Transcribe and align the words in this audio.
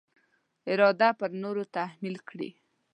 اراده 0.69 1.09
پر 1.19 1.31
نورو 1.43 1.63
تحمیل 1.75 2.15
کړي. 2.29 2.49